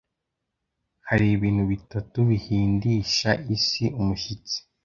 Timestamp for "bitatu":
1.71-2.17